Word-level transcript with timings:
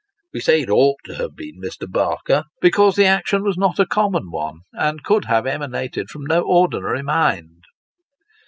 We 0.33 0.39
say 0.39 0.61
it 0.63 0.69
ought 0.71 0.97
to 1.05 1.15
have 1.17 1.35
been 1.35 1.61
Mr. 1.61 1.87
Barker, 1.87 2.45
because 2.59 2.95
the 2.95 3.05
action 3.05 3.43
\vas 3.43 3.55
not 3.55 3.77
a 3.79 3.85
common 3.85 4.31
one, 4.31 4.61
and 4.73 5.03
could 5.03 5.25
have 5.25 5.45
emanated 5.45 6.09
from 6.09 6.25
no 6.25 6.41
ordinary 6.41 7.03
mind. 7.03 7.65